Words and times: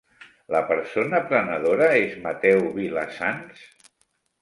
La 0.55 0.61
persona 0.71 1.19
prenedora 1.27 1.91
és 2.01 2.19
Mateu 2.27 2.67
Vila 2.81 3.07
Sants? 3.23 3.67